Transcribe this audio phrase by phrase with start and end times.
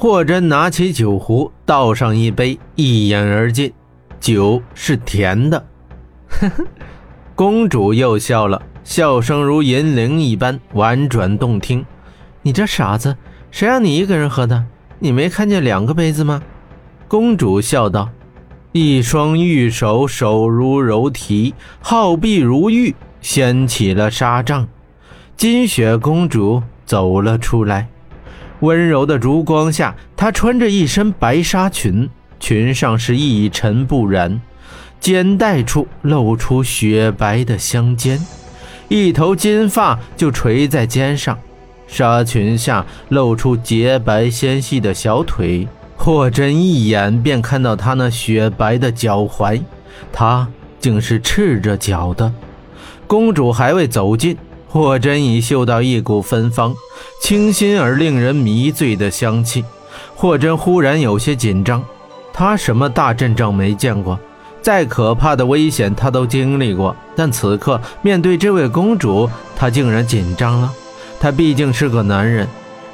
[0.00, 3.72] 霍真拿起酒壶，倒上一杯，一饮而尽。
[4.20, 5.66] 酒是甜的。
[6.28, 6.64] 呵呵，
[7.34, 11.84] 公主又笑了，笑声如银铃一般婉转动听。
[12.42, 13.16] 你这傻子，
[13.50, 14.64] 谁让你一个人喝的？
[15.00, 16.40] 你没看见两个杯子吗？
[17.08, 18.08] 公主笑道
[18.70, 21.52] ：“一双玉手，手如柔荑，
[21.82, 24.68] 皓臂如玉，掀起了纱帐。”
[25.36, 27.88] 金雪公主走了出来，
[28.60, 32.08] 温柔的烛光下，她穿着一身白纱裙，
[32.40, 34.40] 裙上是一尘不染。
[35.00, 38.18] 肩带处露出雪白的香肩，
[38.88, 41.38] 一头金发就垂在肩上，
[41.86, 45.68] 纱裙下露出洁白纤细的小腿。
[45.96, 49.62] 霍真一眼便看到她那雪白的脚踝，
[50.12, 50.48] 她
[50.80, 52.32] 竟是赤着脚的。
[53.06, 54.36] 公主还未走近，
[54.70, 56.74] 霍真已嗅到一股芬芳、
[57.20, 59.64] 清新而令人迷醉的香气。
[60.14, 61.82] 霍真忽然有些紧张，
[62.32, 64.18] 他什么大阵仗没见过？
[64.60, 70.70] 再可怕的危险，他都经历过，但此刻面对这位公主，他竟然紧张了。
[71.18, 72.46] 他毕竟是个男人，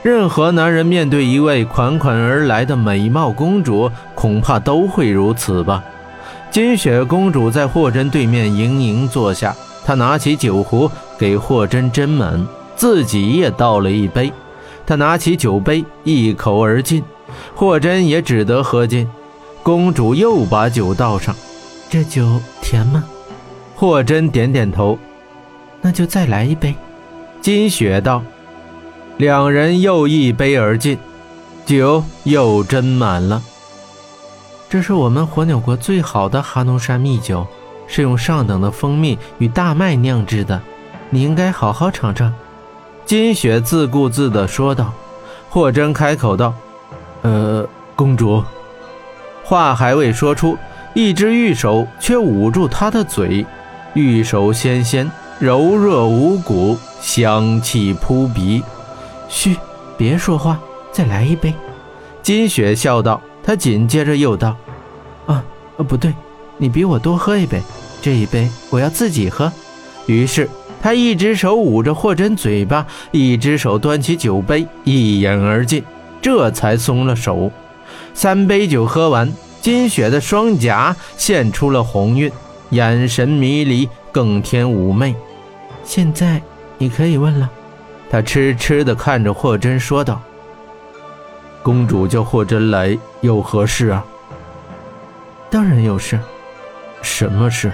[0.03, 5.83] 任何男人面对一位款款而来的美貌公主，恐怕都会如此吧。
[6.50, 10.88] 金雪公主在霍真对面盈盈坐下，她拿起酒壶
[11.19, 14.33] 给霍真斟满，自己也倒了一杯。
[14.87, 17.03] 他拿起酒杯，一口而尽，
[17.55, 19.09] 霍真也只得喝尽。
[19.62, 21.34] 公主又把酒倒上。
[21.89, 23.05] 这酒甜吗？
[23.75, 24.98] 霍真点点头，
[25.81, 26.75] 那就再来一杯。
[27.41, 28.23] 金雪道。
[29.17, 30.99] 两人又一杯而尽，
[31.65, 33.41] 酒又斟满了。
[34.69, 37.47] 这是我们火鸟国最好的哈农山蜜酒，
[37.87, 40.61] 是用上等的蜂蜜与大麦酿制的，
[41.15, 42.34] 你应该好好尝尝。
[43.07, 44.93] 金雪自顾自地说道。
[45.48, 46.53] 霍真开口道
[47.23, 48.43] ：“呃，公主。”
[49.45, 50.59] 话还未说出。
[50.93, 53.47] 一只玉手却捂住她的嘴，
[53.94, 58.61] 玉手纤纤，柔弱无骨，香气扑鼻。
[59.28, 59.56] 嘘，
[59.97, 60.59] 别说话，
[60.91, 61.55] 再来一杯。
[62.22, 63.21] 金雪笑道。
[63.44, 64.56] 他紧接着又道
[65.27, 65.44] ：“啊
[65.77, 66.12] 啊，不对，
[66.56, 67.61] 你比我多喝一杯，
[68.03, 69.53] 这一杯我要自己喝。”
[70.06, 70.49] 于是
[70.84, 75.83] 他一只手捂着霍真嘴巴，一只手端起酒杯，一饮而尽，
[76.21, 77.50] 这才松了手。
[78.12, 79.33] 三杯酒喝完。
[79.62, 82.31] 金雪的双颊现出了红晕，
[82.69, 85.17] 眼神迷离，更添妩媚。
[85.84, 86.43] 现在
[86.77, 87.50] 你可以问了，
[88.11, 90.21] 他痴痴地看着霍真说道
[91.65, 94.05] ：“公主叫霍真来，有何事啊
[95.49, 96.21] ？”“当然有事，
[97.00, 97.73] 什么事？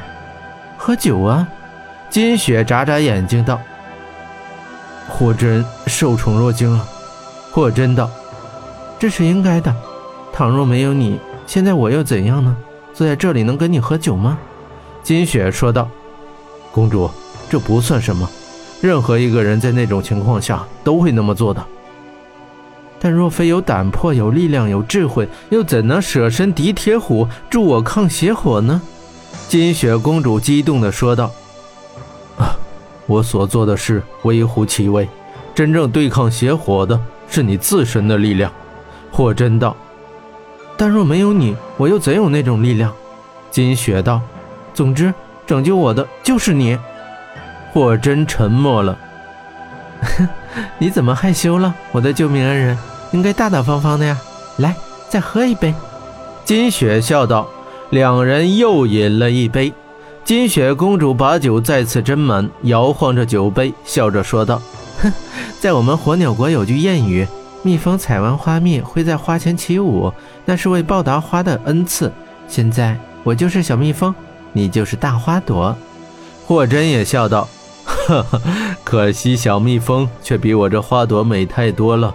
[0.79, 1.45] 喝酒啊！”
[2.11, 3.61] 金雪眨眨眼睛道
[5.09, 6.85] ：“霍真受宠若惊啊。”
[7.53, 8.11] 霍真道
[8.99, 9.73] ：“这是应该的，
[10.33, 12.57] 倘若没有你。”现在我又怎样呢？
[12.93, 14.39] 坐在这里能跟你喝酒吗？
[15.05, 15.89] 金雪说道。
[16.73, 17.09] 公主，
[17.49, 18.29] 这不算什么，
[18.81, 21.65] 任何一个人在那种情况下都会那么做的。
[23.01, 28.83] 但若非有胆魄、有力量、有智慧，又怎能舍身敌铁虎，助我抗邪火呢？
[29.49, 31.31] 金雪公主激动地说道。
[33.11, 35.09] 我所做的事微乎其微，
[35.53, 36.99] 真正对抗邪火的
[37.29, 38.53] 是你自身的力量。
[39.11, 39.77] 霍真道。
[40.77, 42.93] 但若没有你，我又怎有那种力量？
[43.51, 44.21] 金雪道。
[44.73, 45.13] 总之，
[45.45, 46.79] 拯救我的就是你。
[47.73, 48.97] 霍真沉默了。
[50.79, 52.79] 你怎么害羞了，我的救命恩人？
[53.11, 54.17] 应该大大方方的呀。
[54.59, 54.77] 来，
[55.09, 55.75] 再喝一杯。
[56.45, 57.49] 金雪笑道。
[57.91, 59.73] 两人又饮了一杯。
[60.31, 64.63] 金雪公主把酒再次斟满，摇晃着酒杯，笑着说道
[65.03, 65.13] ：“哼，
[65.59, 67.27] 在我们火鸟国有句谚语。”
[67.65, 70.13] 蜜蜂采完花蜜会在花前起舞，
[70.45, 72.13] 那是为报答花的恩赐。
[72.47, 74.15] 现在我就是小蜜蜂，
[74.53, 75.77] 你就是大花朵。
[76.47, 77.49] 霍真也笑道
[77.85, 78.41] ：“呵呵，
[78.85, 82.15] 可惜小蜜蜂却比我这花朵美太多了。”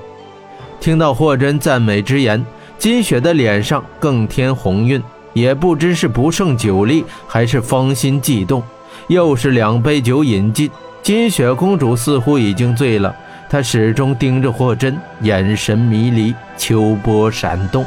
[0.80, 2.46] 听到霍真赞美之言，
[2.78, 5.04] 金雪的脸上更添红晕，
[5.36, 8.64] 也不知是不胜酒力，还是芳心悸动。
[9.08, 10.72] 又是两杯酒饮尽，
[11.04, 13.14] 金雪公主似乎已经醉了。
[13.50, 17.86] 她始终盯着霍真，眼神迷离，秋波闪动。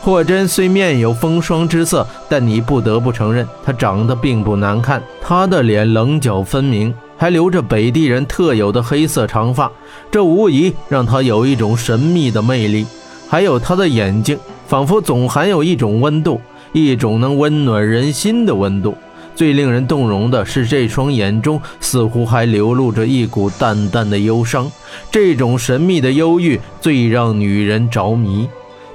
[0.00, 5.02] 霍真虽面有风霜之色，但你不得不承认，他长得并不难看。
[5.20, 9.68] 他的脸棱角分明，还留着北地人特有的黑色长发，
[10.08, 12.86] 这无疑让他有一种神秘的魅力。
[13.28, 16.40] 还有他的眼睛，仿佛总含有一种温度，
[16.76, 18.94] 一种能温暖人心的温度。
[19.34, 24.70] 最令人动容的是，这双眼中似乎还流露着一股淡淡的忧伤。
[25.10, 28.46] 这种神秘的忧郁最让女人着迷。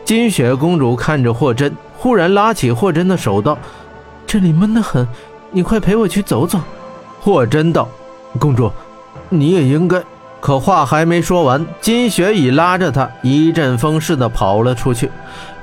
[0.06, 3.58] 金雪公主看着霍真，忽然拉起霍真的手道
[4.28, 5.08] ：“这里闷得很，
[5.50, 6.60] 你快陪我去走走。”
[7.20, 7.90] 霍真道
[8.38, 8.72] ：“公主，
[9.30, 10.00] 你也应该……”
[10.40, 15.10] 可话还没说完，金雪已拉着她一阵风似的跑了出去。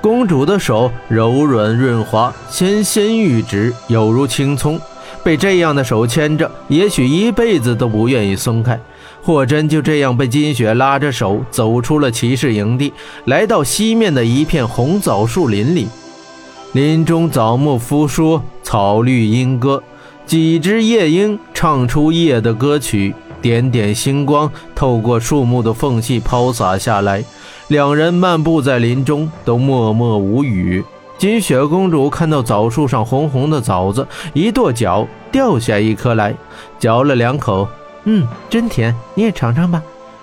[0.00, 4.80] 公主的手柔软润滑，纤纤玉指，有如青葱。
[5.24, 8.78] 被这样的手牵着，也许一辈子都不愿意松开。
[9.20, 12.92] 霍真就这样被金雪拉着手走出了骑士营地，
[13.24, 15.88] 来到西面的一片红枣树林里。
[16.72, 19.82] 林中枣木扶疏，草绿莺歌，
[20.24, 23.14] 几只夜莺唱出夜的歌曲。
[23.40, 27.22] 点点星光透过树木的缝隙抛洒下来，
[27.68, 30.82] 两人漫步在林中，都默默无语。
[31.18, 36.34] 金雪公主看到枣树上红红的枣子，一跺脚掉下一颗来，
[36.78, 37.68] 嚼了两口，
[38.04, 39.82] 嗯，真甜，你也尝尝吧。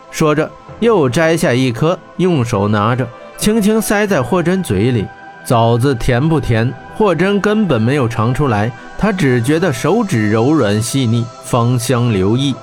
[0.10, 0.50] 说着，
[0.80, 3.08] 又摘下一颗，用手拿着，
[3.38, 5.06] 轻轻塞在霍真嘴里。
[5.46, 6.74] 枣子甜不甜？
[6.96, 12.56] 霍真根本没有尝出来，她只觉得手指柔软细腻，芳香留意。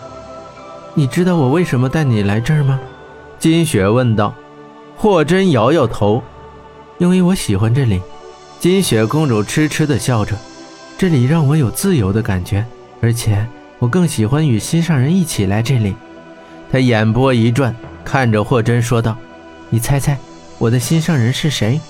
[0.95, 2.81] 你知道我为什么带你来这儿吗？
[3.39, 4.35] 金雪问道。
[5.03, 6.23] 霍真摇摇头，
[6.99, 8.01] 因为我喜欢这里。
[8.61, 10.37] 金雪公主痴痴地笑着，
[10.97, 12.65] 这里让我有自由的感觉，
[13.01, 13.45] 而且
[13.81, 15.97] 我更喜欢与心上人一起来这里。
[16.71, 19.17] 她眼波一转，看着霍真说道
[19.71, 20.17] ：“你猜猜，
[20.57, 21.81] 我的心上人是谁？”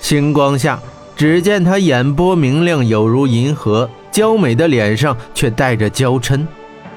[0.00, 0.80] 星光下，
[1.14, 6.46] 只见他眼波明亮，有如银河，娇美的脸上却带着娇嗔。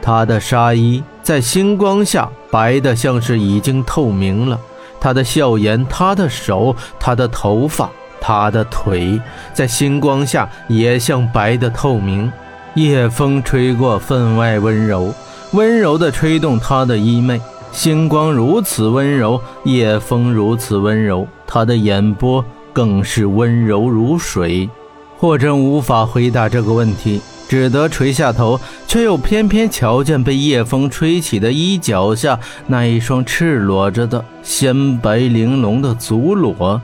[0.01, 1.03] 他的纱衣。
[1.21, 4.57] 在星光下，白的像是已经透明了。
[5.03, 7.89] 他的笑颜，他的手，他的头发，
[8.21, 9.19] 他的腿，
[9.53, 12.31] 在星光下也像白的透明。
[12.75, 15.13] 夜风吹过，分外温柔，
[15.51, 17.37] 温柔地吹动他的衣袂。
[17.73, 24.69] 星光如此温柔，夜风如此温柔，他的眼波更是温柔如水。
[25.17, 27.21] 霍真无法回答这个问题。
[27.47, 36.81] 只得垂下头，却又偏偏瞧见被夜风吹起的衣角下那一双赤裸着的鲜白玲珑的足裸。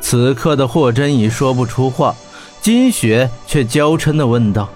[0.00, 2.14] 此刻的霍真已说不出话，
[2.60, 4.68] 金雪却娇嗔地问道。